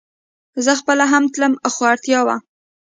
[0.65, 2.35] زه خپله هم تلم خو اړتيا وه